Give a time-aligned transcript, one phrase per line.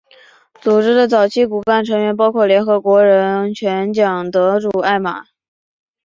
[0.61, 5.25] 组织的早期骨干成员包括联合国人权奖得主艾玛。